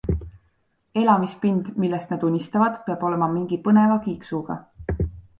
Elamispind, 1.01 1.67
millest 1.83 2.13
nad 2.13 2.25
unistavad, 2.29 2.79
peab 2.87 3.05
olema 3.09 3.27
mingi 3.33 3.59
põneva 3.67 3.99
kiiksuga. 4.07 4.57